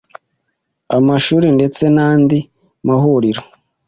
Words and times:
amashuri, 0.97 1.47
ndetse 1.57 1.83
nandi 1.95 2.37
mahuriro 2.87 3.41